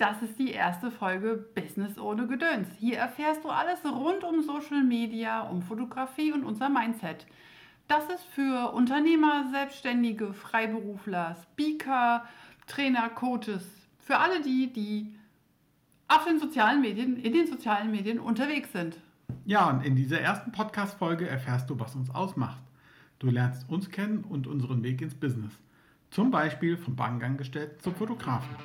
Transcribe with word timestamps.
Das 0.00 0.22
ist 0.22 0.38
die 0.38 0.52
erste 0.52 0.90
Folge 0.90 1.36
Business 1.54 1.98
ohne 1.98 2.26
Gedöns. 2.26 2.68
Hier 2.78 2.96
erfährst 2.96 3.44
du 3.44 3.50
alles 3.50 3.84
rund 3.84 4.24
um 4.24 4.40
Social 4.40 4.82
Media, 4.82 5.42
um 5.42 5.60
Fotografie 5.60 6.32
und 6.32 6.42
unser 6.42 6.70
Mindset. 6.70 7.26
Das 7.86 8.08
ist 8.08 8.24
für 8.34 8.72
Unternehmer, 8.72 9.50
Selbstständige, 9.50 10.32
Freiberufler, 10.32 11.36
Speaker, 11.42 12.24
Trainer, 12.66 13.10
Coaches, 13.10 13.62
für 13.98 14.16
alle 14.16 14.40
die, 14.40 14.72
die 14.72 15.14
auf 16.08 16.24
den 16.24 16.38
sozialen 16.38 16.80
Medien, 16.80 17.18
in 17.18 17.34
den 17.34 17.46
sozialen 17.46 17.90
Medien 17.90 18.20
unterwegs 18.20 18.72
sind. 18.72 18.96
Ja, 19.44 19.68
und 19.68 19.84
in 19.84 19.96
dieser 19.96 20.18
ersten 20.22 20.50
Podcast-Folge 20.50 21.28
erfährst 21.28 21.68
du, 21.68 21.78
was 21.78 21.94
uns 21.94 22.08
ausmacht. 22.08 22.62
Du 23.18 23.26
lernst 23.26 23.68
uns 23.68 23.90
kennen 23.90 24.24
und 24.24 24.46
unseren 24.46 24.82
Weg 24.82 25.02
ins 25.02 25.14
Business. 25.14 25.52
Zum 26.10 26.30
Beispiel 26.30 26.78
vom 26.78 26.96
Bankangestellten 26.96 27.80
zum 27.80 27.94
Fotografen. 27.94 28.56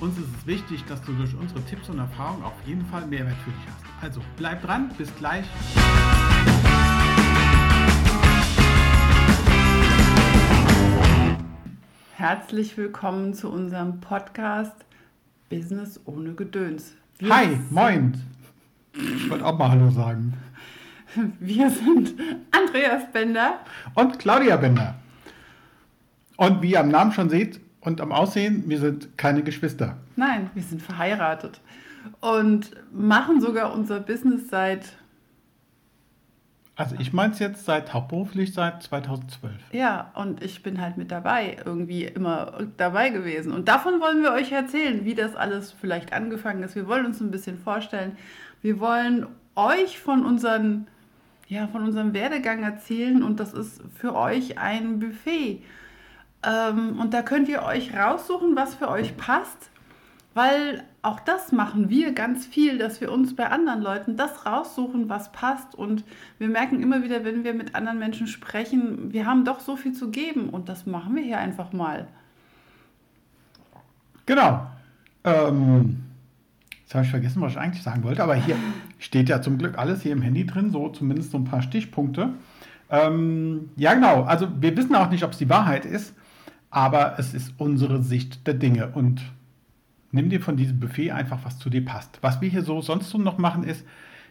Uns 0.00 0.18
ist 0.18 0.28
es 0.38 0.46
wichtig, 0.46 0.84
dass 0.84 1.00
du 1.02 1.12
durch 1.12 1.34
unsere 1.34 1.62
Tipps 1.62 1.88
und 1.88 1.98
Erfahrungen 1.98 2.42
auf 2.44 2.52
jeden 2.66 2.84
Fall 2.86 3.06
Mehrwert 3.06 3.36
für 3.44 3.50
dich 3.50 3.60
hast. 3.66 3.84
Also 4.02 4.20
bleib 4.36 4.62
dran, 4.62 4.90
bis 4.98 5.14
gleich. 5.16 5.46
Herzlich 12.16 12.76
willkommen 12.76 13.34
zu 13.34 13.50
unserem 13.50 14.00
Podcast 14.00 14.76
Business 15.48 16.00
ohne 16.04 16.34
Gedöns. 16.34 16.94
Wir 17.18 17.34
Hi, 17.34 17.58
moin. 17.70 18.20
Ich 18.92 19.28
wollte 19.30 19.44
auch 19.44 19.58
mal 19.58 19.70
Hallo 19.70 19.90
sagen. 19.90 20.34
Wir 21.38 21.70
sind 21.70 22.14
Andreas 22.50 23.10
Bender 23.12 23.60
und 23.94 24.18
Claudia 24.18 24.56
Bender. 24.56 24.96
Und 26.36 26.62
wie 26.62 26.72
ihr 26.72 26.80
am 26.80 26.88
Namen 26.88 27.12
schon 27.12 27.30
seht, 27.30 27.60
und 27.84 28.00
am 28.00 28.12
Aussehen, 28.12 28.64
wir 28.66 28.80
sind 28.80 29.16
keine 29.16 29.42
Geschwister. 29.42 29.96
Nein, 30.16 30.50
wir 30.54 30.62
sind 30.62 30.82
verheiratet 30.82 31.60
und 32.20 32.70
machen 32.92 33.40
sogar 33.40 33.74
unser 33.74 34.00
Business 34.00 34.48
seit. 34.48 34.96
Also 36.76 36.96
ich 36.98 37.12
meine 37.12 37.32
es 37.32 37.38
jetzt 37.38 37.64
seit 37.66 37.92
hauptberuflich 37.92 38.52
seit 38.52 38.82
2012. 38.82 39.52
Ja, 39.72 40.10
und 40.14 40.42
ich 40.42 40.62
bin 40.62 40.80
halt 40.80 40.96
mit 40.96 41.12
dabei, 41.12 41.56
irgendwie 41.64 42.04
immer 42.04 42.58
dabei 42.76 43.10
gewesen. 43.10 43.52
Und 43.52 43.68
davon 43.68 44.00
wollen 44.00 44.22
wir 44.22 44.32
euch 44.32 44.50
erzählen, 44.50 45.04
wie 45.04 45.14
das 45.14 45.36
alles 45.36 45.70
vielleicht 45.70 46.12
angefangen 46.12 46.64
ist. 46.64 46.74
Wir 46.74 46.88
wollen 46.88 47.06
uns 47.06 47.20
ein 47.20 47.30
bisschen 47.30 47.58
vorstellen. 47.58 48.16
Wir 48.60 48.80
wollen 48.80 49.26
euch 49.54 50.00
von 50.00 50.24
unseren, 50.24 50.88
ja, 51.46 51.68
von 51.68 51.84
unserem 51.84 52.12
Werdegang 52.12 52.64
erzählen 52.64 53.22
und 53.22 53.38
das 53.38 53.52
ist 53.52 53.80
für 53.94 54.16
euch 54.16 54.58
ein 54.58 54.98
Buffet 54.98 55.62
ähm, 56.46 56.98
und 56.98 57.14
da 57.14 57.22
könnt 57.22 57.48
ihr 57.48 57.62
euch 57.62 57.96
raussuchen, 57.96 58.56
was 58.56 58.74
für 58.74 58.88
euch 58.88 59.16
passt, 59.16 59.70
weil 60.34 60.82
auch 61.02 61.20
das 61.20 61.52
machen 61.52 61.88
wir 61.88 62.12
ganz 62.12 62.46
viel, 62.46 62.78
dass 62.78 63.00
wir 63.00 63.12
uns 63.12 63.36
bei 63.36 63.50
anderen 63.50 63.82
Leuten 63.82 64.16
das 64.16 64.46
raussuchen, 64.46 65.08
was 65.08 65.32
passt. 65.32 65.74
Und 65.74 66.04
wir 66.38 66.48
merken 66.48 66.82
immer 66.82 67.02
wieder, 67.02 67.24
wenn 67.24 67.44
wir 67.44 67.54
mit 67.54 67.74
anderen 67.74 67.98
Menschen 67.98 68.26
sprechen, 68.26 69.12
wir 69.12 69.26
haben 69.26 69.44
doch 69.44 69.60
so 69.60 69.76
viel 69.76 69.92
zu 69.92 70.10
geben 70.10 70.48
und 70.48 70.68
das 70.68 70.86
machen 70.86 71.14
wir 71.14 71.22
hier 71.22 71.38
einfach 71.38 71.72
mal. 71.72 72.08
Genau. 74.26 74.66
Ähm, 75.24 76.02
jetzt 76.82 76.94
habe 76.94 77.04
ich 77.04 77.10
vergessen, 77.10 77.40
was 77.42 77.52
ich 77.52 77.58
eigentlich 77.58 77.82
sagen 77.82 78.02
wollte, 78.02 78.22
aber 78.22 78.34
hier 78.34 78.56
steht 78.98 79.28
ja 79.28 79.40
zum 79.40 79.58
Glück 79.58 79.78
alles 79.78 80.02
hier 80.02 80.12
im 80.12 80.22
Handy 80.22 80.46
drin, 80.46 80.70
so 80.70 80.88
zumindest 80.88 81.30
so 81.30 81.38
ein 81.38 81.44
paar 81.44 81.62
Stichpunkte. 81.62 82.30
Ähm, 82.90 83.70
ja, 83.76 83.94
genau. 83.94 84.24
Also 84.24 84.48
wir 84.60 84.76
wissen 84.76 84.94
auch 84.94 85.10
nicht, 85.10 85.22
ob 85.22 85.32
es 85.32 85.38
die 85.38 85.48
Wahrheit 85.48 85.84
ist 85.84 86.14
aber 86.74 87.20
es 87.20 87.34
ist 87.34 87.54
unsere 87.58 88.02
Sicht 88.02 88.48
der 88.48 88.54
Dinge 88.54 88.88
und 88.88 89.22
nimm 90.10 90.28
dir 90.28 90.40
von 90.40 90.56
diesem 90.56 90.80
Buffet 90.80 91.12
einfach, 91.12 91.38
was 91.44 91.60
zu 91.60 91.70
dir 91.70 91.84
passt. 91.84 92.18
Was 92.20 92.40
wir 92.40 92.48
hier 92.48 92.62
so 92.62 92.80
sonst 92.80 93.10
so 93.10 93.18
noch 93.18 93.38
machen 93.38 93.62
ist, 93.62 93.86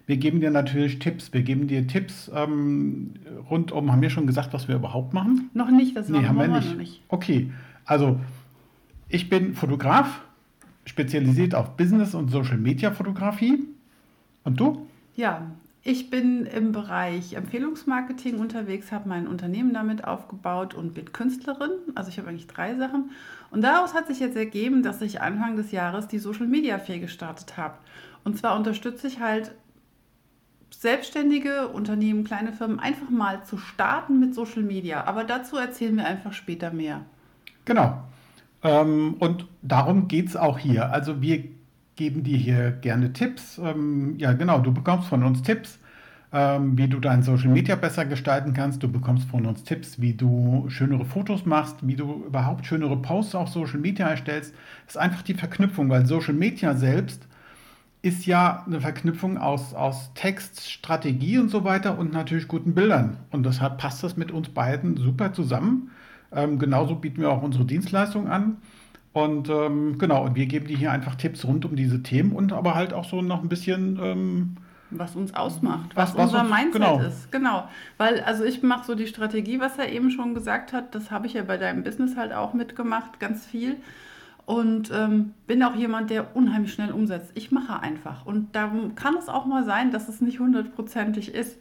wir 0.07 0.17
geben 0.17 0.41
dir 0.41 0.51
natürlich 0.51 0.99
Tipps. 0.99 1.31
Wir 1.31 1.41
geben 1.41 1.67
dir 1.67 1.87
Tipps 1.87 2.29
ähm, 2.35 3.13
rund 3.49 3.71
um, 3.71 3.89
haben 3.89 4.01
wir 4.01 4.09
schon 4.09 4.27
gesagt, 4.27 4.51
was 4.51 4.67
wir 4.67 4.75
überhaupt 4.75 5.13
machen? 5.13 5.51
Noch 5.53 5.71
nicht, 5.71 5.95
das 5.95 6.09
nee, 6.09 6.25
haben 6.25 6.37
wir 6.37 6.49
nicht. 6.49 6.77
nicht. 6.77 7.01
Okay, 7.07 7.49
also 7.85 8.19
ich 9.07 9.29
bin 9.29 9.53
Fotograf, 9.53 10.19
spezialisiert 10.83 11.55
auf 11.55 11.77
Business- 11.77 12.13
und 12.13 12.29
Social-Media-Fotografie. 12.29 13.59
Und 14.43 14.59
du? 14.59 14.85
Ja, 15.15 15.49
ich 15.85 16.09
bin 16.09 16.45
im 16.45 16.71
Bereich 16.71 17.33
Empfehlungsmarketing 17.33 18.39
unterwegs, 18.39 18.93
habe 18.93 19.09
mein 19.09 19.27
Unternehmen 19.27 19.73
damit 19.73 20.05
aufgebaut 20.05 20.73
und 20.73 20.93
bin 20.93 21.11
Künstlerin. 21.11 21.71
Also 21.93 22.09
ich 22.09 22.17
habe 22.17 22.29
eigentlich 22.29 22.47
drei 22.47 22.75
Sachen. 22.75 23.11
Und 23.51 23.61
daraus 23.63 23.93
hat 23.93 24.07
sich 24.07 24.21
jetzt 24.21 24.37
ergeben, 24.37 24.81
dass 24.81 25.01
ich 25.01 25.19
Anfang 25.19 25.57
des 25.57 25.71
Jahres 25.71 26.07
die 26.07 26.19
Social 26.19 26.47
Media 26.47 26.79
Fee 26.79 26.99
gestartet 26.99 27.57
habe. 27.57 27.75
Und 28.23 28.37
zwar 28.37 28.55
unterstütze 28.55 29.07
ich 29.07 29.19
halt 29.19 29.51
selbstständige 30.69 31.67
Unternehmen, 31.67 32.23
kleine 32.23 32.53
Firmen 32.53 32.79
einfach 32.79 33.09
mal 33.09 33.43
zu 33.43 33.57
starten 33.57 34.21
mit 34.21 34.33
Social 34.33 34.63
Media. 34.63 35.03
Aber 35.03 35.25
dazu 35.25 35.57
erzählen 35.57 35.97
wir 35.97 36.05
einfach 36.05 36.31
später 36.31 36.71
mehr. 36.71 37.01
Genau. 37.65 38.01
Ähm, 38.63 39.15
und 39.19 39.47
darum 39.61 40.07
geht 40.07 40.29
es 40.29 40.37
auch 40.37 40.57
hier. 40.57 40.93
Also 40.93 41.21
wir 41.21 41.43
geben 41.95 42.23
dir 42.23 42.37
hier 42.37 42.71
gerne 42.71 43.13
Tipps. 43.13 43.57
Ähm, 43.57 44.15
ja, 44.17 44.33
genau, 44.33 44.59
du 44.59 44.73
bekommst 44.73 45.07
von 45.07 45.23
uns 45.23 45.41
Tipps, 45.41 45.79
ähm, 46.31 46.77
wie 46.77 46.87
du 46.87 46.99
dein 46.99 47.23
Social 47.23 47.49
Media 47.49 47.75
besser 47.75 48.05
gestalten 48.05 48.53
kannst. 48.53 48.81
Du 48.83 48.91
bekommst 48.91 49.27
von 49.29 49.45
uns 49.45 49.63
Tipps, 49.63 50.01
wie 50.01 50.13
du 50.13 50.65
schönere 50.69 51.05
Fotos 51.05 51.45
machst, 51.45 51.77
wie 51.81 51.95
du 51.95 52.23
überhaupt 52.25 52.65
schönere 52.65 52.97
Posts 52.97 53.35
auf 53.35 53.49
Social 53.49 53.79
Media 53.79 54.07
erstellst. 54.07 54.53
Das 54.85 54.95
ist 54.95 55.01
einfach 55.01 55.21
die 55.21 55.35
Verknüpfung, 55.35 55.89
weil 55.89 56.05
Social 56.05 56.33
Media 56.33 56.75
selbst 56.75 57.27
ist 58.03 58.25
ja 58.25 58.63
eine 58.67 58.81
Verknüpfung 58.81 59.37
aus, 59.37 59.73
aus 59.73 60.11
Text, 60.13 60.69
Strategie 60.69 61.37
und 61.37 61.49
so 61.49 61.63
weiter 61.63 61.97
und 61.97 62.11
natürlich 62.11 62.49
guten 62.49 62.75
Bildern. 62.75 63.17
Und 63.31 63.45
deshalb 63.45 63.77
passt 63.77 64.03
das 64.03 64.17
mit 64.17 64.31
uns 64.31 64.49
beiden 64.49 64.97
super 64.97 65.31
zusammen. 65.31 65.91
Ähm, 66.33 66.59
genauso 66.59 66.95
bieten 66.95 67.21
wir 67.21 67.29
auch 67.29 67.41
unsere 67.41 67.65
Dienstleistung 67.65 68.27
an. 68.27 68.57
Und 69.13 69.47
ähm, 69.49 69.99
genau, 69.99 70.25
und 70.25 70.35
wir 70.35 70.47
geben 70.47 70.67
dir 70.67 70.75
hier 70.75 70.91
einfach 70.91 71.15
Tipps 71.15 71.45
rund 71.45 71.65
um 71.65 71.75
diese 71.75 72.01
Themen 72.01 72.31
und 72.31 72.51
aber 72.51 72.73
halt 72.73 72.93
auch 72.93 73.05
so 73.05 73.21
noch 73.21 73.41
ein 73.41 73.49
bisschen. 73.49 73.99
Ähm, 74.01 74.57
was 74.95 75.15
uns 75.15 75.33
ausmacht, 75.33 75.95
was, 75.95 76.15
was 76.15 76.25
unser 76.25 76.41
uns, 76.41 76.49
Mindset 76.49 76.73
genau. 76.73 76.99
ist. 76.99 77.31
Genau. 77.31 77.67
Weil, 77.97 78.21
also 78.21 78.43
ich 78.43 78.61
mache 78.61 78.85
so 78.85 78.93
die 78.95 79.07
Strategie, 79.07 79.59
was 79.59 79.79
er 79.79 79.91
eben 79.91 80.11
schon 80.11 80.35
gesagt 80.35 80.73
hat, 80.73 80.93
das 80.93 81.09
habe 81.09 81.25
ich 81.25 81.33
ja 81.33 81.41
bei 81.41 81.57
deinem 81.57 81.83
Business 81.83 82.15
halt 82.15 82.31
auch 82.31 82.53
mitgemacht, 82.53 83.19
ganz 83.19 83.45
viel. 83.45 83.77
Und 84.45 84.91
ähm, 84.93 85.33
bin 85.47 85.63
auch 85.63 85.75
jemand, 85.75 86.09
der 86.09 86.35
unheimlich 86.35 86.73
schnell 86.73 86.91
umsetzt. 86.91 87.31
Ich 87.33 87.51
mache 87.51 87.79
einfach. 87.79 88.25
Und 88.25 88.55
da 88.55 88.71
kann 88.95 89.15
es 89.15 89.29
auch 89.29 89.45
mal 89.45 89.63
sein, 89.63 89.91
dass 89.91 90.09
es 90.09 90.19
nicht 90.19 90.39
hundertprozentig 90.39 91.33
ist. 91.33 91.57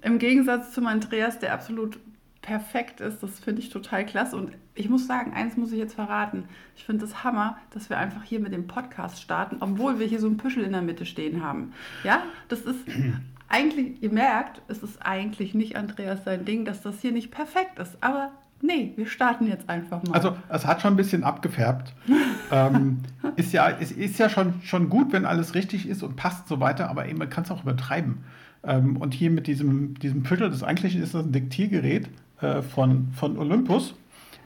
Im 0.00 0.18
Gegensatz 0.18 0.72
zu 0.72 0.84
Andreas, 0.86 1.38
der 1.38 1.52
absolut 1.52 1.98
perfekt 2.44 3.00
ist. 3.00 3.22
Das 3.22 3.40
finde 3.40 3.62
ich 3.62 3.70
total 3.70 4.04
klasse. 4.04 4.36
Und 4.36 4.52
ich 4.74 4.88
muss 4.88 5.06
sagen, 5.06 5.32
eins 5.32 5.56
muss 5.56 5.72
ich 5.72 5.78
jetzt 5.78 5.94
verraten. 5.94 6.44
Ich 6.76 6.84
finde 6.84 7.06
das 7.06 7.24
Hammer, 7.24 7.56
dass 7.70 7.88
wir 7.90 7.98
einfach 7.98 8.22
hier 8.22 8.38
mit 8.38 8.52
dem 8.52 8.66
Podcast 8.66 9.20
starten, 9.20 9.56
obwohl 9.60 9.98
wir 9.98 10.06
hier 10.06 10.20
so 10.20 10.28
ein 10.28 10.36
Püschel 10.36 10.62
in 10.62 10.72
der 10.72 10.82
Mitte 10.82 11.06
stehen 11.06 11.42
haben. 11.42 11.72
Ja, 12.04 12.22
das 12.48 12.60
ist 12.60 12.80
eigentlich, 13.48 14.02
ihr 14.02 14.12
merkt, 14.12 14.60
es 14.68 14.82
ist 14.82 15.04
eigentlich 15.04 15.54
nicht 15.54 15.76
Andreas 15.76 16.24
sein 16.24 16.44
Ding, 16.44 16.64
dass 16.64 16.82
das 16.82 17.00
hier 17.00 17.12
nicht 17.12 17.30
perfekt 17.30 17.78
ist. 17.78 17.96
Aber 18.02 18.32
nee, 18.60 18.92
wir 18.96 19.06
starten 19.06 19.46
jetzt 19.46 19.70
einfach 19.70 20.02
mal. 20.02 20.14
Also 20.14 20.36
es 20.50 20.66
hat 20.66 20.82
schon 20.82 20.92
ein 20.92 20.96
bisschen 20.96 21.24
abgefärbt. 21.24 21.94
ähm, 22.52 22.98
ist 23.36 23.54
ja, 23.54 23.70
es 23.70 23.90
ist 23.90 24.18
ja 24.18 24.28
schon, 24.28 24.60
schon 24.62 24.90
gut, 24.90 25.12
wenn 25.12 25.24
alles 25.24 25.54
richtig 25.54 25.88
ist 25.88 26.02
und 26.02 26.16
passt 26.16 26.46
so 26.46 26.60
weiter, 26.60 26.90
aber 26.90 27.08
eben, 27.08 27.18
man 27.18 27.30
kann 27.30 27.44
es 27.44 27.50
auch 27.50 27.62
übertreiben. 27.62 28.18
Ähm, 28.62 28.98
und 28.98 29.14
hier 29.14 29.30
mit 29.30 29.46
diesem, 29.46 29.98
diesem 29.98 30.22
Püschel, 30.22 30.50
das 30.50 30.62
eigentlich 30.62 30.96
ist 30.96 31.14
das 31.14 31.24
ein 31.24 31.32
Diktiergerät 31.32 32.10
äh, 32.40 32.62
von, 32.62 33.12
von 33.12 33.38
Olympus, 33.38 33.94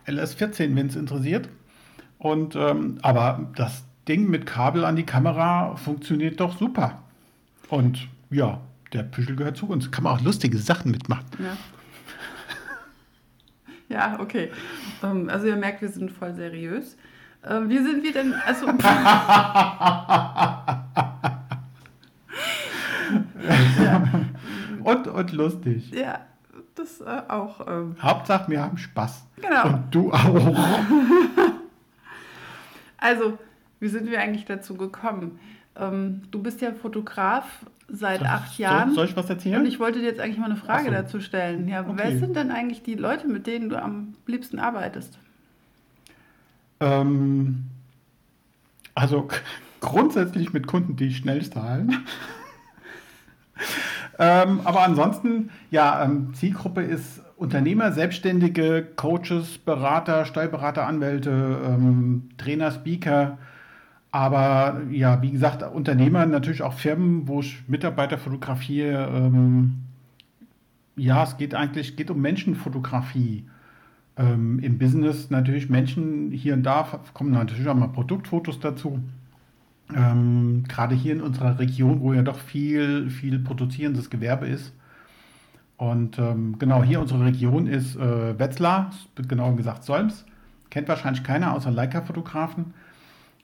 LS14, 0.07 0.75
wenn 0.77 0.87
es 0.87 0.97
interessiert. 0.97 1.49
Und, 2.19 2.57
ähm, 2.57 2.99
aber 3.03 3.51
das 3.55 3.85
Ding 4.09 4.29
mit 4.29 4.47
Kabel 4.47 4.85
an 4.85 4.97
die 4.97 5.05
Kamera 5.05 5.77
funktioniert 5.77 6.41
doch 6.41 6.59
super. 6.59 7.03
Und 7.69 8.09
ja, 8.31 8.61
der 8.93 9.03
Püschel 9.03 9.37
gehört 9.37 9.57
zu 9.57 9.67
uns. 9.69 9.91
Kann 9.91 10.05
man 10.05 10.17
auch 10.17 10.23
lustige 10.23 10.59
Sachen 10.59 10.91
mitmachen. 10.91 11.27
Ja. 11.39 11.57
Ja, 13.91 14.21
okay. 14.21 14.51
Ähm, 15.03 15.31
also 15.31 15.47
ihr 15.47 15.57
merkt, 15.57 15.81
wir 15.81 15.89
sind 15.89 16.13
voll 16.13 16.35
seriös. 16.35 16.99
Ähm, 17.43 17.71
wie 17.71 17.79
sind 17.79 18.03
wir 18.03 18.13
denn? 18.13 18.35
Also 18.35 18.67
ja. 23.83 24.05
und, 24.85 25.07
und 25.07 25.33
lustig. 25.33 25.91
Ja, 25.93 26.21
das 26.79 27.01
äh, 27.01 27.23
auch. 27.29 27.67
Ähm 27.67 27.97
Hauptsache, 28.01 28.51
wir 28.51 28.63
haben 28.63 28.79
Spaß. 28.79 29.25
Genau. 29.37 29.67
Und 29.67 29.95
du 29.95 30.13
auch. 30.13 30.57
also, 32.99 33.39
wie 33.81 33.89
sind 33.89 34.11
wir 34.11 34.21
eigentlich 34.21 34.45
dazu 34.45 34.75
gekommen? 34.75 35.39
Ähm, 35.77 36.23
du 36.31 36.43
bist 36.43 36.61
ja 36.61 36.73
Fotograf 36.73 37.67
seit 37.89 38.21
soll, 38.21 38.29
acht 38.29 38.59
Jahren. 38.59 38.95
Soll 38.95 39.07
ich 39.07 39.17
was 39.17 39.31
erzählen? 39.31 39.61
Und 39.61 39.67
ich 39.67 39.81
wollte 39.81 40.01
dir 40.01 40.07
jetzt 40.07 40.21
eigentlich 40.21 40.39
mal 40.39 40.47
eine 40.47 40.57
Frage 40.57 40.87
so. 40.87 40.91
dazu 40.91 41.21
stellen. 41.21 41.69
Ja, 41.69 41.81
okay. 41.81 41.93
wer 41.97 42.19
sind 42.19 42.37
denn 42.37 42.51
eigentlich 42.51 42.83
die 42.83 42.95
Leute, 42.95 43.29
mit 43.29 43.47
denen 43.47 43.69
du 43.69 43.81
am 43.81 44.15
liebsten 44.27 44.59
arbeitest? 44.59 45.19
Ähm, 46.81 47.65
also 48.95 49.29
grundsätzlich 49.81 50.53
mit 50.53 50.67
Kunden, 50.67 50.97
die 50.97 51.15
schnell 51.15 51.49
zahlen. 51.49 52.07
ähm, 54.19 54.61
aber 54.65 54.83
ansonsten, 54.83 55.51
ja, 55.71 56.05
ähm, 56.05 56.35
Zielgruppe 56.35 56.83
ist 56.83 57.23
Unternehmer, 57.37 57.93
Selbstständige, 57.93 58.87
Coaches, 58.97 59.59
Berater, 59.59 60.25
Steuerberater, 60.25 60.87
Anwälte, 60.87 61.31
ähm, 61.65 62.31
Trainer, 62.37 62.73
Speaker. 62.73 63.39
Aber 64.11 64.81
ja, 64.91 65.23
wie 65.23 65.31
gesagt, 65.31 65.63
Unternehmer, 65.63 66.27
natürlich 66.27 66.63
auch 66.63 66.73
Firmen, 66.73 67.29
wo 67.29 67.41
ich 67.41 67.63
Mitarbeiter 67.69 68.19
fotografiere. 68.19 69.09
Ähm, 69.15 69.85
ja, 70.97 71.23
es 71.23 71.37
geht 71.37 71.55
eigentlich 71.55 71.97
geht 71.97 72.11
um 72.11 72.21
Menschenfotografie. 72.21 73.45
Ähm, 74.17 74.59
Im 74.59 74.79
Business 74.79 75.31
natürlich 75.31 75.71
Menschen 75.71 76.33
hier 76.33 76.55
und 76.55 76.65
da 76.65 77.01
kommen 77.15 77.31
natürlich 77.31 77.69
auch 77.69 77.75
mal 77.75 77.89
Produktfotos 77.89 78.59
dazu. 78.59 78.99
Ähm, 79.95 80.65
gerade 80.69 80.95
hier 80.95 81.13
in 81.13 81.23
unserer 81.23 81.59
Region, 81.59 82.01
wo 82.01 82.13
ja 82.13 82.23
doch 82.23 82.39
viel, 82.39 83.11
viel 83.11 83.39
produzierendes 83.39 84.11
Gewerbe 84.11 84.47
ist. 84.47 84.73
Und 85.77 86.19
ähm, 86.19 86.59
genau 86.59 86.83
hier 86.83 87.01
unsere 87.01 87.25
Region 87.25 87.67
ist 87.67 87.97
äh, 87.97 88.39
Wetzlar, 88.39 88.91
genauer 89.17 89.57
gesagt 89.57 89.85
Solms. 89.85 90.25
Kennt 90.71 90.89
wahrscheinlich 90.89 91.23
keiner 91.23 91.55
außer 91.55 91.71
Leica-Fotografen. 91.71 92.75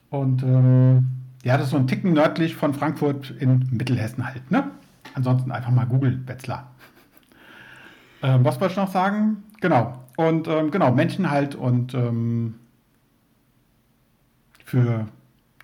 Und 0.09 0.43
ähm, 0.43 1.07
ja, 1.43 1.57
das 1.57 1.67
ist 1.67 1.71
so 1.71 1.77
ein 1.77 1.87
Ticken 1.87 2.13
nördlich 2.13 2.55
von 2.55 2.73
Frankfurt 2.73 3.31
in 3.31 3.67
Mittelhessen 3.71 4.25
halt. 4.25 4.51
Ne? 4.51 4.69
Ansonsten 5.13 5.51
einfach 5.51 5.71
mal 5.71 5.85
googeln, 5.85 6.27
Wetzlar. 6.27 6.71
Ähm, 8.23 8.45
was 8.45 8.59
wollte 8.61 8.71
ich 8.71 8.77
noch 8.77 8.91
sagen? 8.91 9.43
Genau. 9.59 10.05
Und 10.15 10.47
ähm, 10.47 10.71
genau, 10.71 10.91
Menschen 10.91 11.29
halt 11.29 11.53
und 11.53 11.93
ähm, 11.93 12.55
für 14.63 15.05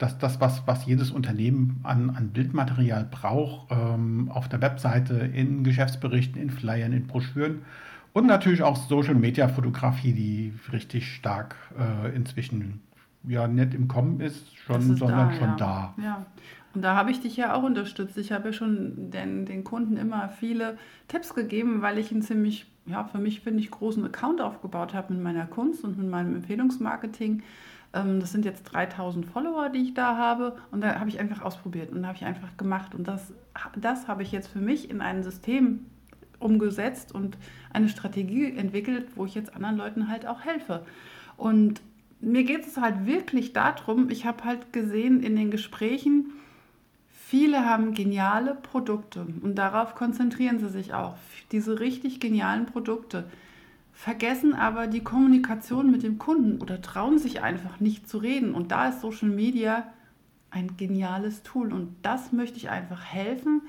das, 0.01 0.17
das 0.17 0.41
was, 0.41 0.65
was 0.65 0.85
jedes 0.85 1.11
Unternehmen 1.11 1.79
an, 1.83 2.09
an 2.09 2.29
Bildmaterial 2.29 3.07
braucht, 3.09 3.71
ähm, 3.71 4.29
auf 4.31 4.49
der 4.49 4.61
Webseite, 4.61 5.15
in 5.15 5.63
Geschäftsberichten, 5.63 6.41
in 6.41 6.49
Flyern, 6.49 6.93
in 6.93 7.07
Broschüren 7.07 7.61
und 8.13 8.25
natürlich 8.25 8.61
auch 8.63 8.75
Social 8.75 9.15
Media 9.15 9.47
Fotografie, 9.47 10.13
die 10.13 10.53
richtig 10.73 11.13
stark 11.13 11.55
äh, 11.77 12.15
inzwischen 12.15 12.81
ja 13.27 13.47
nicht 13.47 13.73
im 13.73 13.87
Kommen 13.87 14.19
ist, 14.19 14.55
schon, 14.57 14.81
ist 14.81 14.99
sondern 14.99 15.29
da, 15.29 15.33
schon 15.33 15.49
ja. 15.49 15.55
da. 15.55 15.93
Ja. 16.01 16.25
Und 16.73 16.81
da 16.83 16.95
habe 16.95 17.11
ich 17.11 17.19
dich 17.19 17.37
ja 17.37 17.53
auch 17.53 17.63
unterstützt. 17.63 18.17
Ich 18.17 18.31
habe 18.31 18.49
ja 18.49 18.53
schon 18.53 19.11
den, 19.11 19.45
den 19.45 19.63
Kunden 19.63 19.97
immer 19.97 20.29
viele 20.29 20.77
Tipps 21.07 21.33
gegeben, 21.33 21.81
weil 21.81 21.97
ich 21.97 22.11
einen 22.11 22.21
ziemlich, 22.21 22.65
ja, 22.85 23.03
für 23.03 23.19
mich 23.19 23.41
finde 23.41 23.59
ich, 23.59 23.71
großen 23.71 24.03
Account 24.05 24.41
aufgebaut 24.41 24.93
habe 24.93 25.13
mit 25.13 25.21
meiner 25.21 25.45
Kunst 25.45 25.83
und 25.83 25.97
mit 25.97 26.09
meinem 26.09 26.35
Empfehlungsmarketing. 26.35 27.43
Ähm, 27.93 28.19
das 28.19 28.31
sind 28.31 28.45
jetzt 28.45 28.63
3000 28.63 29.25
Follower, 29.25 29.69
die 29.69 29.79
ich 29.79 29.93
da 29.93 30.17
habe. 30.17 30.57
Und 30.71 30.81
da 30.81 30.99
habe 30.99 31.09
ich 31.09 31.19
einfach 31.19 31.41
ausprobiert 31.41 31.91
und 31.91 32.05
habe 32.05 32.17
ich 32.17 32.25
einfach 32.25 32.57
gemacht. 32.57 32.95
Und 32.95 33.07
das, 33.07 33.33
das 33.75 34.07
habe 34.07 34.23
ich 34.23 34.31
jetzt 34.31 34.47
für 34.47 34.59
mich 34.59 34.89
in 34.89 35.01
ein 35.01 35.23
System 35.23 35.85
umgesetzt 36.39 37.13
und 37.13 37.37
eine 37.71 37.89
Strategie 37.89 38.55
entwickelt, 38.55 39.09
wo 39.15 39.25
ich 39.25 39.35
jetzt 39.35 39.55
anderen 39.55 39.77
Leuten 39.77 40.07
halt 40.07 40.25
auch 40.25 40.41
helfe. 40.41 40.85
Und 41.37 41.81
mir 42.19 42.43
geht 42.43 42.65
es 42.65 42.77
halt 42.77 43.05
wirklich 43.05 43.53
darum, 43.53 44.09
ich 44.09 44.25
habe 44.25 44.43
halt 44.43 44.73
gesehen 44.73 45.23
in 45.23 45.35
den 45.35 45.51
Gesprächen, 45.51 46.31
viele 47.09 47.65
haben 47.65 47.93
geniale 47.93 48.55
Produkte 48.55 49.25
und 49.41 49.55
darauf 49.55 49.95
konzentrieren 49.95 50.59
sie 50.59 50.69
sich 50.69 50.93
auch, 50.93 51.15
diese 51.51 51.79
richtig 51.79 52.19
genialen 52.19 52.65
Produkte 52.65 53.25
vergessen 54.01 54.55
aber 54.55 54.87
die 54.87 55.03
Kommunikation 55.03 55.91
mit 55.91 56.01
dem 56.01 56.17
Kunden 56.17 56.59
oder 56.59 56.81
trauen 56.81 57.19
sich 57.19 57.43
einfach 57.43 57.79
nicht 57.79 58.09
zu 58.09 58.17
reden. 58.17 58.55
Und 58.55 58.71
da 58.71 58.87
ist 58.87 59.01
Social 59.01 59.29
Media 59.29 59.85
ein 60.49 60.75
geniales 60.75 61.43
Tool. 61.43 61.71
Und 61.71 61.95
das 62.01 62.31
möchte 62.31 62.57
ich 62.57 62.71
einfach 62.71 63.05
helfen, 63.05 63.61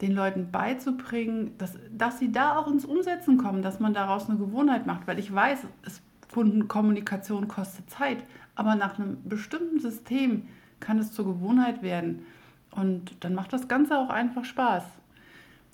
den 0.00 0.10
Leuten 0.10 0.50
beizubringen, 0.50 1.52
dass, 1.58 1.78
dass 1.96 2.18
sie 2.18 2.32
da 2.32 2.58
auch 2.58 2.66
ins 2.66 2.84
Umsetzen 2.84 3.38
kommen, 3.38 3.62
dass 3.62 3.78
man 3.78 3.94
daraus 3.94 4.28
eine 4.28 4.40
Gewohnheit 4.40 4.86
macht. 4.86 5.06
Weil 5.06 5.20
ich 5.20 5.32
weiß, 5.32 5.68
es, 5.84 6.02
Kundenkommunikation 6.34 7.46
kostet 7.46 7.88
Zeit, 7.88 8.24
aber 8.56 8.74
nach 8.74 8.98
einem 8.98 9.22
bestimmten 9.22 9.78
System 9.78 10.48
kann 10.80 10.98
es 10.98 11.12
zur 11.12 11.26
Gewohnheit 11.26 11.84
werden. 11.84 12.26
Und 12.72 13.22
dann 13.22 13.36
macht 13.36 13.52
das 13.52 13.68
Ganze 13.68 13.96
auch 13.96 14.10
einfach 14.10 14.44
Spaß. 14.44 14.82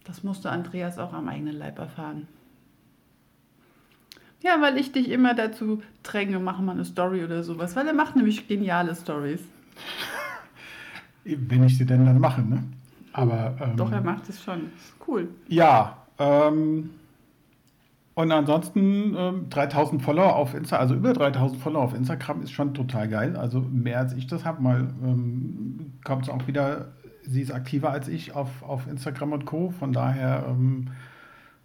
Das 0.04 0.22
musste 0.22 0.50
Andreas 0.50 0.98
auch 0.98 1.14
am 1.14 1.28
eigenen 1.28 1.56
Leib 1.56 1.78
erfahren. 1.78 2.28
Ja, 4.42 4.60
weil 4.60 4.76
ich 4.76 4.92
dich 4.92 5.10
immer 5.10 5.34
dazu 5.34 5.82
dränge, 6.02 6.38
mach 6.38 6.60
mal 6.60 6.72
eine 6.72 6.84
Story 6.84 7.24
oder 7.24 7.42
sowas, 7.42 7.76
weil 7.76 7.86
er 7.86 7.94
macht 7.94 8.16
nämlich 8.16 8.48
geniale 8.48 8.94
Stories. 8.94 9.40
Wenn 11.24 11.64
ich 11.64 11.78
sie 11.78 11.86
denn 11.86 12.04
dann 12.04 12.18
mache, 12.18 12.42
ne? 12.42 12.64
Aber, 13.12 13.56
ähm, 13.60 13.76
Doch, 13.76 13.92
er 13.92 14.00
macht 14.00 14.28
es 14.28 14.42
schon. 14.42 14.70
Cool. 15.06 15.28
Ja, 15.46 15.98
ähm, 16.18 16.90
und 18.14 18.30
ansonsten 18.30 19.14
ähm, 19.16 19.46
3000 19.48 20.02
Follower 20.02 20.34
auf 20.34 20.54
Instagram, 20.54 20.82
also 20.82 20.94
über 20.94 21.12
3000 21.12 21.60
Follower 21.62 21.82
auf 21.82 21.94
Instagram 21.94 22.42
ist 22.42 22.50
schon 22.52 22.74
total 22.74 23.08
geil. 23.08 23.36
Also 23.36 23.60
mehr 23.60 23.98
als 24.00 24.12
ich 24.12 24.26
das 24.26 24.44
habe, 24.44 24.62
mal 24.62 24.88
ähm, 25.02 25.92
kommt 26.04 26.24
es 26.24 26.28
auch 26.28 26.46
wieder, 26.46 26.92
sie 27.22 27.40
ist 27.40 27.52
aktiver 27.52 27.90
als 27.90 28.08
ich 28.08 28.34
auf, 28.34 28.62
auf 28.62 28.86
Instagram 28.86 29.32
und 29.32 29.46
Co. 29.46 29.70
Von 29.70 29.92
daher 29.92 30.44
ähm, 30.48 30.88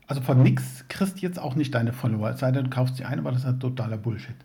also 0.08 0.22
von 0.22 0.42
nix 0.42 0.86
kriegst 0.88 1.18
du 1.18 1.22
jetzt 1.22 1.40
auch 1.40 1.56
nicht 1.56 1.76
deine 1.76 1.94
Follower, 1.94 2.30
es 2.30 2.40
sei 2.40 2.52
denn, 2.52 2.66
du 2.66 2.70
kaufst 2.70 2.96
sie 2.96 3.06
ein, 3.06 3.20
aber 3.20 3.32
das 3.32 3.42
ist 3.42 3.46
halt 3.46 3.60
totaler 3.60 3.98
Bullshit. 3.98 4.36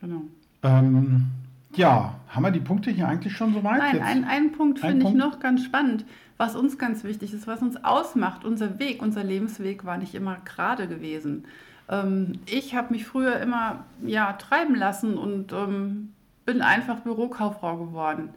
Genau. 0.00 0.22
Ähm, 0.62 1.26
ja, 1.74 2.14
haben 2.28 2.42
wir 2.42 2.50
die 2.50 2.60
Punkte 2.60 2.90
hier 2.90 3.08
eigentlich 3.08 3.36
schon 3.36 3.54
so 3.54 3.62
weit? 3.62 3.78
Nein, 3.78 4.02
ein, 4.02 4.24
einen 4.24 4.52
Punkt 4.52 4.80
finde 4.80 5.06
ich 5.06 5.14
noch 5.14 5.38
ganz 5.38 5.64
spannend, 5.64 6.04
was 6.36 6.56
uns 6.56 6.78
ganz 6.78 7.04
wichtig 7.04 7.32
ist, 7.32 7.46
was 7.46 7.62
uns 7.62 7.82
ausmacht. 7.84 8.44
Unser 8.44 8.78
Weg, 8.78 9.00
unser 9.00 9.22
Lebensweg 9.22 9.84
war 9.84 9.98
nicht 9.98 10.14
immer 10.14 10.38
gerade 10.44 10.88
gewesen. 10.88 11.44
Ähm, 11.88 12.40
ich 12.46 12.74
habe 12.74 12.92
mich 12.92 13.06
früher 13.06 13.38
immer 13.40 13.84
ja, 14.04 14.32
treiben 14.32 14.74
lassen 14.74 15.16
und 15.16 15.52
ähm, 15.52 16.12
bin 16.46 16.62
einfach 16.62 17.00
Bürokauffrau 17.00 17.76
geworden 17.76 18.30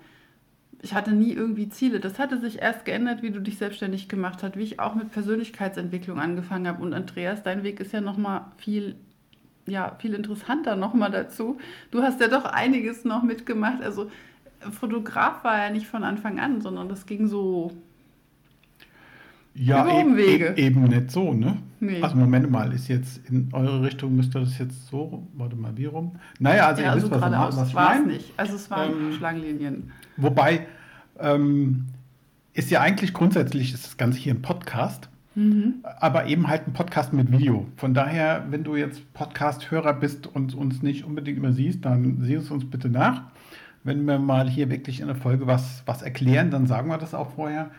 ich 0.81 0.93
hatte 0.93 1.11
nie 1.11 1.31
irgendwie 1.31 1.69
Ziele. 1.69 1.99
Das 1.99 2.17
hatte 2.17 2.39
sich 2.39 2.59
erst 2.61 2.85
geändert, 2.85 3.21
wie 3.21 3.29
du 3.29 3.39
dich 3.39 3.57
selbstständig 3.57 4.09
gemacht 4.09 4.41
hast, 4.41 4.57
wie 4.57 4.63
ich 4.63 4.79
auch 4.79 4.95
mit 4.95 5.11
Persönlichkeitsentwicklung 5.11 6.19
angefangen 6.19 6.67
habe. 6.67 6.81
Und 6.81 6.93
Andreas, 6.93 7.43
dein 7.43 7.63
Weg 7.63 7.79
ist 7.79 7.93
ja 7.93 8.01
nochmal 8.01 8.45
viel, 8.57 8.95
ja, 9.67 9.95
viel 9.99 10.13
interessanter 10.13 10.75
nochmal 10.75 11.11
dazu. 11.11 11.59
Du 11.91 12.01
hast 12.01 12.19
ja 12.19 12.27
doch 12.27 12.45
einiges 12.45 13.05
noch 13.05 13.21
mitgemacht. 13.21 13.83
Also 13.83 14.09
Fotograf 14.71 15.43
war 15.43 15.57
ja 15.57 15.69
nicht 15.69 15.87
von 15.87 16.03
Anfang 16.03 16.39
an, 16.39 16.61
sondern 16.61 16.89
das 16.89 17.05
ging 17.05 17.27
so 17.27 17.71
ja, 19.53 19.99
eben, 19.99 20.17
e 20.17 20.53
eben 20.55 20.83
nicht 20.85 21.11
so, 21.11 21.33
ne? 21.33 21.57
Nee. 21.81 22.01
Also 22.01 22.15
Moment 22.15 22.49
mal, 22.49 22.71
ist 22.71 22.87
jetzt 22.87 23.27
in 23.29 23.49
eure 23.51 23.81
Richtung, 23.81 24.15
müsste 24.15 24.39
das 24.39 24.57
jetzt 24.59 24.87
so, 24.87 25.27
warte 25.33 25.55
mal, 25.57 25.75
wie 25.75 25.85
rum? 25.85 26.13
Naja, 26.39 26.67
also 26.67 26.81
ja, 26.81 26.87
ihr 26.87 26.93
also 26.93 27.11
wisst, 27.11 27.21
was, 27.21 27.57
was 27.57 27.67
ich 27.67 27.75
war 27.75 27.99
es 27.99 28.05
nicht. 28.05 28.33
Also 28.37 28.55
es 28.55 28.71
waren 28.71 28.91
ähm, 28.91 29.13
Schlangenlinien. 29.13 29.91
Wobei, 30.15 30.67
ähm, 31.21 31.87
ist 32.53 32.69
ja 32.71 32.81
eigentlich 32.81 33.13
grundsätzlich, 33.13 33.73
ist 33.73 33.85
das 33.85 33.97
Ganze 33.97 34.19
hier 34.19 34.33
ein 34.33 34.41
Podcast, 34.41 35.09
mhm. 35.35 35.75
aber 35.83 36.27
eben 36.27 36.47
halt 36.47 36.67
ein 36.67 36.73
Podcast 36.73 37.13
mit 37.13 37.31
Video. 37.31 37.67
Von 37.77 37.93
daher, 37.93 38.45
wenn 38.49 38.63
du 38.63 38.75
jetzt 38.75 39.13
Podcast-Hörer 39.13 39.93
bist 39.93 40.27
und 40.27 40.53
uns 40.53 40.81
nicht 40.81 41.05
unbedingt 41.05 41.37
immer 41.37 41.53
siehst, 41.53 41.85
dann 41.85 42.21
sieh 42.21 42.35
es 42.35 42.51
uns 42.51 42.69
bitte 42.69 42.89
nach. 42.89 43.23
Wenn 43.83 44.05
wir 44.05 44.19
mal 44.19 44.49
hier 44.49 44.69
wirklich 44.69 44.99
in 44.99 45.07
der 45.07 45.15
Folge 45.15 45.47
was, 45.47 45.83
was 45.85 46.01
erklären, 46.01 46.51
dann 46.51 46.67
sagen 46.67 46.87
wir 46.89 46.97
das 46.97 47.13
auch 47.13 47.31
vorher. 47.31 47.71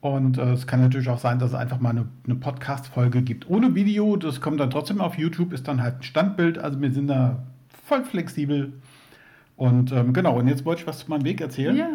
Und 0.00 0.36
äh, 0.36 0.52
es 0.52 0.66
kann 0.66 0.80
natürlich 0.80 1.08
auch 1.08 1.18
sein, 1.18 1.38
dass 1.38 1.50
es 1.50 1.54
einfach 1.54 1.80
mal 1.80 1.90
eine, 1.90 2.06
eine 2.24 2.34
Podcast-Folge 2.34 3.22
gibt 3.22 3.48
ohne 3.48 3.74
Video. 3.74 4.16
Das 4.16 4.40
kommt 4.40 4.60
dann 4.60 4.70
trotzdem 4.70 5.00
auf 5.00 5.16
YouTube, 5.16 5.52
ist 5.52 5.68
dann 5.68 5.82
halt 5.82 6.00
ein 6.00 6.02
Standbild. 6.02 6.58
Also 6.58 6.80
wir 6.80 6.90
sind 6.90 7.06
da 7.08 7.44
voll 7.86 8.04
flexibel. 8.04 8.72
Und 9.56 9.92
ähm, 9.92 10.12
genau, 10.12 10.38
und 10.38 10.48
jetzt 10.48 10.64
wollte 10.64 10.82
ich 10.82 10.86
was 10.86 10.98
zu 10.98 11.10
meinem 11.10 11.24
Weg 11.24 11.40
erzählen. 11.40 11.76
Ja. 11.76 11.88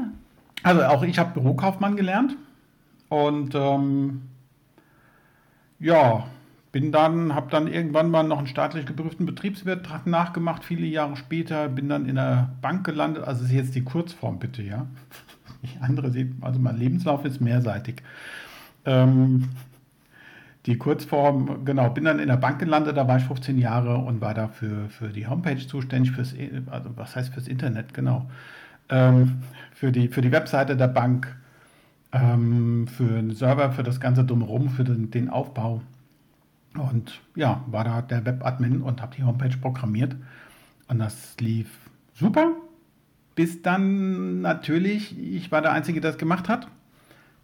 Also 0.64 0.84
auch 0.84 1.04
ich 1.04 1.20
habe 1.20 1.34
Bürokaufmann 1.34 1.96
gelernt. 1.96 2.36
Und 3.10 3.56
ähm, 3.56 4.22
ja, 5.80 6.26
bin 6.72 6.92
dann, 6.92 7.34
habe 7.34 7.50
dann 7.50 7.68
irgendwann 7.68 8.12
mal 8.12 8.24
noch 8.24 8.38
einen 8.38 8.48
staatlich 8.48 8.86
geprüften 8.86 9.26
Betriebswirt 9.26 9.88
nachgemacht, 10.06 10.64
viele 10.64 10.86
Jahre 10.86 11.16
später, 11.16 11.68
bin 11.68 11.90
dann 11.90 12.06
in 12.08 12.16
der 12.16 12.50
Bank 12.62 12.86
gelandet. 12.86 13.24
Also 13.24 13.46
ist 13.46 13.52
jetzt 13.52 13.76
die 13.76 13.84
Kurzform 13.84 14.40
bitte, 14.40 14.62
ja. 14.62 14.86
Die 15.62 15.82
andere 15.82 16.10
sieht, 16.10 16.32
also 16.40 16.58
mein 16.58 16.78
Lebenslauf 16.78 17.26
ist 17.26 17.42
mehrseitig. 17.42 18.02
Ähm, 18.86 19.50
die 20.66 20.78
Kurzform, 20.78 21.66
genau, 21.66 21.90
bin 21.90 22.06
dann 22.06 22.20
in 22.20 22.30
der 22.30 22.38
Bank 22.38 22.60
gelandet, 22.60 22.96
da 22.96 23.08
war 23.10 23.18
ich 23.18 23.24
15 23.24 23.58
Jahre 23.58 23.98
und 23.98 24.22
war 24.22 24.34
da 24.34 24.48
für, 24.48 24.88
für 24.88 25.10
die 25.10 25.28
Homepage 25.28 25.58
zuständig, 25.58 26.12
fürs, 26.12 26.34
also 26.70 26.92
was 26.96 27.16
heißt 27.16 27.34
fürs 27.34 27.50
Internet, 27.50 27.94
genau. 27.94 28.30
Ähm, 28.88 29.42
für, 29.80 29.92
die, 29.92 30.08
für 30.08 30.22
die 30.22 30.32
Webseite 30.32 30.76
der 30.76 30.88
Bank, 30.88 31.36
ähm, 32.12 32.88
für 32.88 33.08
den 33.08 33.32
Server, 33.32 33.72
für 33.72 33.84
das 33.84 34.00
ganze 34.00 34.24
Drumherum, 34.24 34.70
für 34.70 34.84
den, 34.84 35.12
den 35.12 35.30
Aufbau. 35.30 35.82
Und 36.78 37.22
ja, 37.36 37.64
war 37.68 37.84
da 37.84 38.02
der 38.02 38.26
Webadmin 38.26 38.82
und 38.82 39.02
habe 39.02 39.16
die 39.16 39.24
Homepage 39.24 39.58
programmiert. 39.58 40.16
Und 40.88 41.00
das 41.00 41.36
lief 41.40 41.70
super 42.14 42.52
bis 43.40 43.62
dann 43.62 44.42
natürlich, 44.42 45.18
ich 45.18 45.50
war 45.50 45.62
der 45.62 45.72
Einzige, 45.72 46.02
der 46.02 46.12
das 46.12 46.18
gemacht 46.18 46.50
hat. 46.50 46.68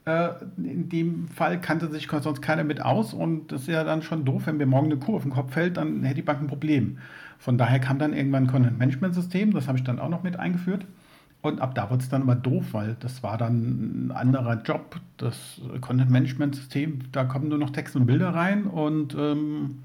Äh, 0.03 0.27
in 0.57 0.89
dem 0.89 1.29
Fall 1.29 1.61
kannte 1.61 1.89
sich 1.89 2.09
sonst 2.09 2.41
keiner 2.41 2.65
mit 2.65 2.81
aus 2.81 3.13
und 3.13 3.53
das 3.53 3.61
ist 3.61 3.67
ja 3.69 3.85
dann 3.85 4.01
schon 4.01 4.25
doof, 4.25 4.41
wenn 4.47 4.57
mir 4.57 4.65
morgen 4.65 4.87
eine 4.87 4.97
Kuh 4.97 5.15
auf 5.15 5.21
den 5.21 5.31
Kopf 5.31 5.53
fällt, 5.53 5.77
dann 5.77 6.03
hätte 6.03 6.15
die 6.15 6.21
Bank 6.21 6.41
ein 6.41 6.47
Problem. 6.47 6.97
Von 7.39 7.57
daher 7.57 7.79
kam 7.79 7.97
dann 7.97 8.11
irgendwann 8.11 8.43
ein 8.43 8.47
Content-Management-System, 8.47 9.53
das 9.53 9.69
habe 9.69 9.77
ich 9.77 9.85
dann 9.85 9.99
auch 9.99 10.09
noch 10.09 10.21
mit 10.21 10.37
eingeführt. 10.37 10.85
Und 11.45 11.61
ab 11.61 11.75
da 11.75 11.91
wurde 11.91 12.01
es 12.01 12.09
dann 12.09 12.23
aber 12.23 12.33
doof, 12.33 12.65
weil 12.71 12.97
das 12.99 13.21
war 13.21 13.37
dann 13.37 14.07
ein 14.07 14.11
anderer 14.11 14.63
Job. 14.63 14.99
Das 15.17 15.61
Content-Management-System, 15.79 17.11
da 17.11 17.23
kommen 17.25 17.49
nur 17.49 17.59
noch 17.59 17.69
Text 17.69 17.95
und 17.95 18.07
Bilder 18.07 18.33
rein 18.33 18.65
und 18.65 19.13
ähm, 19.13 19.83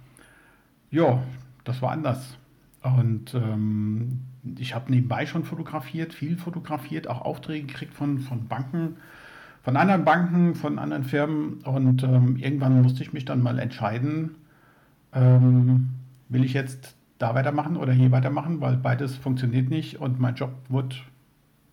ja, 0.91 1.23
das 1.65 1.83
war 1.83 1.91
anders. 1.91 2.39
Und 2.83 3.35
ähm, 3.35 4.21
ich 4.59 4.75
habe 4.75 4.91
nebenbei 4.91 5.27
schon 5.27 5.45
fotografiert, 5.45 6.15
viel 6.15 6.39
fotografiert, 6.39 7.09
auch 7.09 7.21
Aufträge 7.21 7.67
gekriegt 7.67 7.93
von, 7.93 8.21
von 8.21 8.49
Banken, 8.49 8.97
von 9.63 9.77
anderen 9.77 10.07
Banken, 10.07 10.55
von 10.55 10.79
anderen 10.79 11.05
Firmen. 11.05 11.61
Und 11.65 12.03
ähm, 12.05 12.37
irgendwann 12.39 12.81
musste 12.81 13.03
ich 13.03 13.13
mich 13.13 13.27
dann 13.27 13.43
mal 13.43 13.59
entscheiden, 13.59 14.31
ähm, 15.13 15.91
will 16.31 16.43
ich 16.43 16.55
jetzt 16.55 16.97
da 17.19 17.35
weitermachen 17.35 17.77
oder 17.77 17.93
hier 17.93 18.11
weitermachen, 18.13 18.63
weil 18.63 18.79
beides 18.79 19.17
funktioniert 19.17 19.69
nicht 19.69 20.01
und 20.01 20.19
mein 20.19 20.37
Job 20.37 20.53
wird 20.71 21.05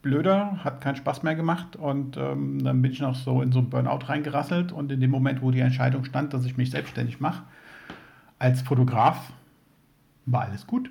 blöder, 0.01 0.63
hat 0.63 0.81
keinen 0.81 0.95
Spaß 0.95 1.23
mehr 1.23 1.35
gemacht 1.35 1.75
und 1.75 2.17
ähm, 2.17 2.63
dann 2.63 2.81
bin 2.81 2.91
ich 2.91 2.99
noch 2.99 3.15
so 3.15 3.41
in 3.41 3.51
so 3.51 3.59
ein 3.59 3.69
Burnout 3.69 4.05
reingerasselt 4.05 4.71
und 4.71 4.91
in 4.91 5.01
dem 5.01 5.11
Moment, 5.11 5.41
wo 5.41 5.51
die 5.51 5.59
Entscheidung 5.59 6.05
stand, 6.05 6.33
dass 6.33 6.45
ich 6.45 6.57
mich 6.57 6.71
selbstständig 6.71 7.19
mache, 7.19 7.43
als 8.39 8.61
Fotograf, 8.61 9.33
war 10.25 10.43
alles 10.43 10.67
gut, 10.67 10.89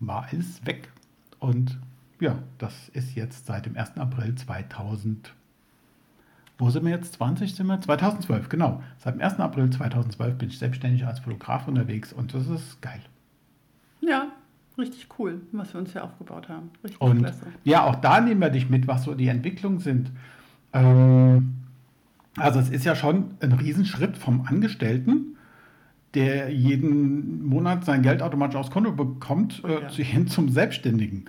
war 0.00 0.28
alles 0.30 0.64
weg 0.64 0.90
und 1.38 1.78
ja, 2.20 2.38
das 2.58 2.88
ist 2.90 3.14
jetzt 3.14 3.46
seit 3.46 3.66
dem 3.66 3.76
1. 3.76 3.96
April 3.96 4.34
2000. 4.34 5.34
Wo 6.58 6.70
sind 6.70 6.84
wir 6.84 6.90
jetzt? 6.90 7.14
20 7.14 7.54
sind 7.54 7.66
wir? 7.68 7.80
2012, 7.80 8.48
genau. 8.48 8.82
Seit 8.98 9.14
dem 9.14 9.22
1. 9.22 9.38
April 9.38 9.70
2012 9.70 10.36
bin 10.36 10.48
ich 10.48 10.58
selbstständig 10.58 11.06
als 11.06 11.20
Fotograf 11.20 11.68
unterwegs 11.68 12.12
und 12.12 12.34
das 12.34 12.48
ist 12.48 12.82
geil. 12.82 13.00
Ja, 14.00 14.28
richtig 14.78 15.06
cool, 15.18 15.40
was 15.52 15.74
wir 15.74 15.80
uns 15.80 15.92
hier 15.92 16.04
aufgebaut 16.04 16.48
haben. 16.48 16.70
Richtig 16.82 17.00
und 17.00 17.18
klasse. 17.18 17.46
ja, 17.64 17.84
auch 17.84 17.96
da 17.96 18.20
nehmen 18.20 18.40
wir 18.40 18.50
dich 18.50 18.70
mit, 18.70 18.86
was 18.86 19.04
so 19.04 19.14
die 19.14 19.28
Entwicklungen 19.28 19.78
sind. 19.78 20.10
Ähm, 20.72 21.54
also 22.36 22.60
es 22.60 22.70
ist 22.70 22.84
ja 22.84 22.94
schon 22.94 23.32
ein 23.40 23.52
Riesenschritt 23.52 24.16
vom 24.16 24.46
Angestellten, 24.46 25.36
der 26.14 26.50
jeden 26.52 27.46
Monat 27.46 27.84
sein 27.84 28.02
Geld 28.02 28.22
automatisch 28.22 28.56
aufs 28.56 28.70
Konto 28.70 28.92
bekommt, 28.92 29.62
äh, 29.64 29.82
ja. 29.82 29.88
hin 29.90 30.28
zum 30.28 30.48
Selbstständigen. 30.48 31.26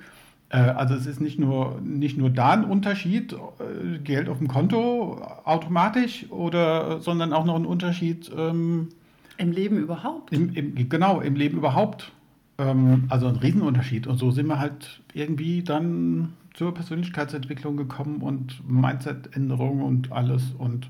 Äh, 0.50 0.58
also 0.58 0.96
es 0.96 1.06
ist 1.06 1.22
nicht 1.22 1.40
nur, 1.40 1.80
nicht 1.82 2.18
nur 2.18 2.30
da 2.30 2.52
ein 2.52 2.64
Unterschied, 2.64 3.34
äh, 3.34 3.98
Geld 4.00 4.30
auf 4.30 4.38
dem 4.38 4.48
Konto 4.48 5.22
automatisch, 5.46 6.30
oder, 6.30 7.02
sondern 7.02 7.34
auch 7.34 7.46
noch 7.46 7.56
ein 7.56 7.66
Unterschied 7.66 8.32
ähm, 8.36 8.90
im 9.38 9.52
Leben 9.52 9.78
überhaupt. 9.78 10.34
Im, 10.34 10.54
im, 10.54 10.90
genau, 10.90 11.22
im 11.22 11.36
Leben 11.36 11.58
überhaupt. 11.58 12.12
Ähm, 12.60 13.06
also 13.10 13.28
ein 13.28 13.38
Riesenunterschied. 13.38 14.06
Und 14.06 14.18
so 14.18 14.32
sind 14.32 14.48
wir 14.48 14.60
halt 14.60 15.02
irgendwie 15.14 15.64
dann 15.64 16.34
zur 16.54 16.74
Persönlichkeitsentwicklung 16.74 17.78
gekommen 17.78 18.22
und 18.22 18.70
Mindset-Änderungen 18.70 19.82
und 19.82 20.12
alles 20.12 20.52
und 20.58 20.90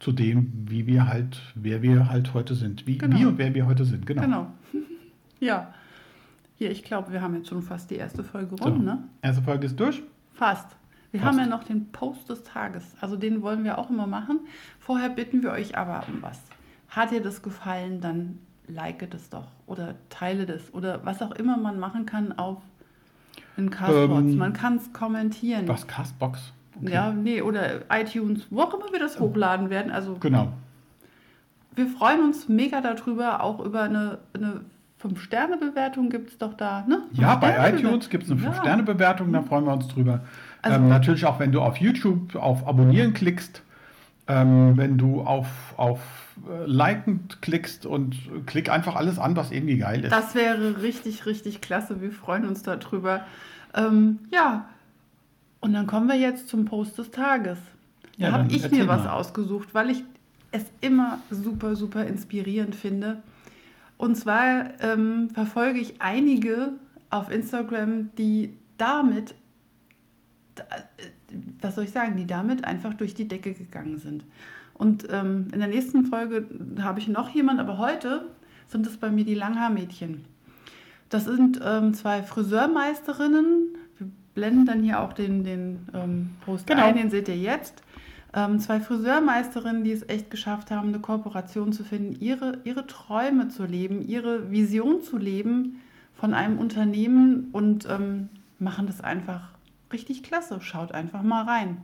zu 0.00 0.12
dem, 0.12 0.52
wie 0.68 0.86
wir 0.86 1.08
halt, 1.08 1.40
wer 1.54 1.82
wir 1.82 2.08
halt 2.08 2.34
heute 2.34 2.54
sind. 2.54 2.86
Wie, 2.86 2.98
genau. 2.98 3.18
wie 3.18 3.24
und 3.24 3.38
wer 3.38 3.54
wir 3.54 3.66
heute 3.66 3.84
sind, 3.84 4.06
genau. 4.06 4.22
Genau. 4.22 4.46
ja. 5.40 5.74
Hier, 6.56 6.70
ich 6.70 6.84
glaube, 6.84 7.12
wir 7.12 7.22
haben 7.22 7.34
jetzt 7.34 7.48
schon 7.48 7.62
fast 7.62 7.90
die 7.90 7.96
erste 7.96 8.22
Folge 8.22 8.56
rum, 8.56 8.78
so. 8.78 8.82
ne? 8.82 9.04
Erste 9.22 9.42
Folge 9.42 9.66
ist 9.66 9.78
durch? 9.78 10.02
Fast. 10.34 10.76
Wir 11.10 11.20
fast. 11.20 11.32
haben 11.32 11.38
ja 11.38 11.46
noch 11.46 11.64
den 11.64 11.90
Post 11.90 12.28
des 12.28 12.42
Tages. 12.42 12.84
Also 13.00 13.16
den 13.16 13.42
wollen 13.42 13.64
wir 13.64 13.78
auch 13.78 13.90
immer 13.90 14.06
machen. 14.06 14.40
Vorher 14.78 15.08
bitten 15.08 15.42
wir 15.42 15.52
euch 15.52 15.76
aber 15.78 16.04
um 16.08 16.20
was. 16.20 16.40
Hat 16.90 17.12
dir 17.12 17.22
das 17.22 17.42
gefallen, 17.42 18.00
dann 18.00 18.38
like 18.68 19.10
das 19.10 19.30
doch 19.30 19.46
oder 19.66 19.94
teile 20.10 20.46
das 20.46 20.72
oder 20.72 21.04
was 21.04 21.22
auch 21.22 21.32
immer 21.32 21.56
man 21.56 21.78
machen 21.78 22.06
kann 22.06 22.38
auf 22.38 22.58
in 23.56 23.70
Castbox. 23.70 24.20
Ähm, 24.20 24.36
man 24.36 24.52
kann 24.52 24.76
es 24.76 24.92
kommentieren. 24.92 25.66
Was, 25.66 25.86
Castbox? 25.86 26.52
Okay. 26.80 26.92
Ja, 26.92 27.12
nee, 27.12 27.42
oder 27.42 27.80
iTunes, 27.90 28.46
wo 28.50 28.60
auch 28.62 28.72
immer 28.72 28.92
wir 28.92 29.00
das 29.00 29.18
hochladen 29.18 29.68
werden. 29.68 29.90
Also 29.90 30.14
genau. 30.20 30.52
Wir 31.74 31.86
freuen 31.86 32.22
uns 32.22 32.48
mega 32.48 32.80
darüber, 32.80 33.42
auch 33.42 33.60
über 33.60 33.82
eine, 33.82 34.18
eine 34.32 34.62
5-Sterne-Bewertung 35.02 36.10
gibt 36.10 36.30
es 36.30 36.38
doch 36.38 36.54
da, 36.54 36.84
ne? 36.88 37.02
Ja, 37.12 37.36
bei 37.36 37.70
iTunes 37.70 38.08
gibt 38.10 38.24
es 38.24 38.30
eine 38.30 38.40
5-Sterne-Bewertung, 38.40 39.32
da 39.32 39.42
freuen 39.42 39.64
wir 39.64 39.72
uns 39.72 39.86
drüber. 39.88 40.20
Also, 40.62 40.76
ähm, 40.76 40.88
natürlich 40.88 41.24
auch, 41.24 41.38
wenn 41.38 41.52
du 41.52 41.60
auf 41.60 41.76
YouTube 41.76 42.34
auf 42.34 42.66
Abonnieren 42.66 43.12
klickst, 43.12 43.62
ähm, 44.28 44.76
wenn 44.76 44.98
du 44.98 45.22
auf, 45.22 45.48
auf 45.76 46.00
äh, 46.48 46.66
Liken 46.66 47.28
klickst 47.40 47.86
und 47.86 48.16
klick 48.46 48.70
einfach 48.70 48.94
alles 48.94 49.18
an, 49.18 49.36
was 49.36 49.50
irgendwie 49.50 49.78
geil 49.78 50.04
ist. 50.04 50.12
Das 50.12 50.34
wäre 50.34 50.82
richtig, 50.82 51.26
richtig 51.26 51.60
klasse. 51.60 52.00
Wir 52.00 52.12
freuen 52.12 52.46
uns 52.46 52.62
darüber. 52.62 53.22
Ähm, 53.74 54.20
ja, 54.30 54.68
und 55.60 55.72
dann 55.72 55.86
kommen 55.86 56.08
wir 56.08 56.16
jetzt 56.16 56.48
zum 56.48 56.66
Post 56.66 56.98
des 56.98 57.10
Tages. 57.10 57.58
Da 58.18 58.26
ja, 58.28 58.32
habe 58.32 58.52
ich 58.52 58.70
mir 58.70 58.86
was 58.86 59.04
mal. 59.04 59.12
ausgesucht, 59.12 59.68
weil 59.72 59.90
ich 59.90 60.04
es 60.52 60.64
immer 60.80 61.18
super, 61.30 61.74
super 61.74 62.04
inspirierend 62.04 62.74
finde. 62.74 63.22
Und 63.96 64.16
zwar 64.16 64.80
ähm, 64.80 65.30
verfolge 65.30 65.80
ich 65.80 66.00
einige 66.00 66.72
auf 67.10 67.30
Instagram, 67.30 68.10
die 68.16 68.54
damit 68.76 69.34
was 71.60 71.74
soll 71.74 71.84
ich 71.84 71.90
sagen, 71.90 72.16
die 72.16 72.26
damit 72.26 72.64
einfach 72.64 72.94
durch 72.94 73.14
die 73.14 73.28
Decke 73.28 73.52
gegangen 73.52 73.98
sind. 73.98 74.24
Und 74.74 75.08
ähm, 75.10 75.48
in 75.52 75.58
der 75.58 75.68
nächsten 75.68 76.06
Folge 76.06 76.46
habe 76.80 77.00
ich 77.00 77.08
noch 77.08 77.28
jemanden, 77.30 77.60
aber 77.60 77.78
heute 77.78 78.26
sind 78.68 78.86
es 78.86 78.96
bei 78.96 79.10
mir 79.10 79.24
die 79.24 79.34
Langhaarmädchen. 79.34 80.24
Das 81.08 81.24
sind 81.24 81.60
ähm, 81.64 81.94
zwei 81.94 82.22
Friseurmeisterinnen. 82.22 83.76
Wir 83.98 84.08
blenden 84.34 84.66
dann 84.66 84.82
hier 84.82 85.00
auch 85.00 85.12
den, 85.12 85.42
den 85.42 85.88
ähm, 85.94 86.30
Post 86.44 86.66
genau. 86.66 86.84
ein, 86.86 86.96
den 86.96 87.10
seht 87.10 87.28
ihr 87.28 87.36
jetzt. 87.36 87.82
Ähm, 88.34 88.60
zwei 88.60 88.78
Friseurmeisterinnen, 88.78 89.84
die 89.84 89.92
es 89.92 90.08
echt 90.08 90.30
geschafft 90.30 90.70
haben, 90.70 90.88
eine 90.88 91.00
Kooperation 91.00 91.72
zu 91.72 91.82
finden, 91.82 92.20
ihre, 92.20 92.58
ihre 92.64 92.86
Träume 92.86 93.48
zu 93.48 93.64
leben, 93.64 94.06
ihre 94.06 94.50
Vision 94.50 95.02
zu 95.02 95.16
leben 95.16 95.80
von 96.14 96.34
einem 96.34 96.58
Unternehmen 96.58 97.48
und 97.52 97.88
ähm, 97.88 98.28
machen 98.58 98.86
das 98.86 99.00
einfach 99.00 99.48
richtig 99.92 100.22
klasse. 100.22 100.60
Schaut 100.60 100.92
einfach 100.92 101.22
mal 101.22 101.44
rein. 101.44 101.78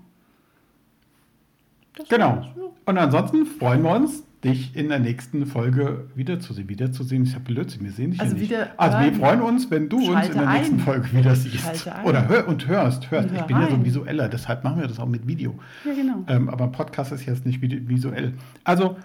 Das 1.96 2.08
genau. 2.08 2.44
Und 2.86 2.98
ansonsten 2.98 3.46
freuen 3.46 3.82
wir 3.82 3.94
uns, 3.94 4.24
dich 4.44 4.76
in 4.76 4.88
der 4.88 4.98
nächsten 4.98 5.46
Folge 5.46 6.08
wiederzusehen. 6.14 6.68
Wiederzusehen, 6.68 7.24
ich 7.24 7.34
habe 7.34 7.44
Blödsinn, 7.44 7.82
wir 7.84 7.92
sehen 7.92 8.10
dich 8.10 8.20
also 8.20 8.36
ja 8.36 8.40
nicht. 8.40 8.78
Also 8.78 8.98
wir 8.98 9.12
freuen 9.14 9.40
uns, 9.40 9.70
wenn 9.70 9.88
du 9.88 9.96
uns 9.96 10.26
in 10.28 10.34
der 10.34 10.48
ein. 10.48 10.58
nächsten 10.58 10.78
Folge 10.80 11.12
wieder 11.12 11.34
siehst. 11.34 11.88
Oder 12.04 12.28
hör 12.28 12.46
und 12.46 12.66
hörst, 12.66 13.10
hörst. 13.10 13.30
Und 13.30 13.36
ich 13.36 13.42
bin 13.42 13.56
rein. 13.56 13.70
ja 13.70 13.76
so 13.76 13.84
visueller, 13.84 14.28
deshalb 14.28 14.64
machen 14.64 14.80
wir 14.80 14.86
das 14.86 14.98
auch 14.98 15.06
mit 15.06 15.26
Video. 15.26 15.58
Ja, 15.84 15.94
genau. 15.94 16.24
Ähm, 16.28 16.48
aber 16.48 16.68
Podcast 16.68 17.12
ist 17.12 17.24
jetzt 17.26 17.46
nicht 17.46 17.60
visuell. 17.62 18.34
Also, 18.64 18.96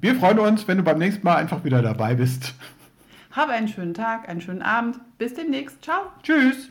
wir 0.00 0.14
freuen 0.16 0.38
uns, 0.40 0.66
wenn 0.66 0.78
du 0.78 0.82
beim 0.82 0.98
nächsten 0.98 1.24
Mal 1.24 1.36
einfach 1.36 1.64
wieder 1.64 1.80
dabei 1.80 2.14
bist. 2.14 2.54
Habe 3.30 3.52
einen 3.52 3.68
schönen 3.68 3.94
Tag, 3.94 4.28
einen 4.28 4.40
schönen 4.40 4.62
Abend. 4.62 4.98
Bis 5.18 5.34
demnächst. 5.34 5.82
Ciao. 5.84 6.00
Tschüss. 6.22 6.70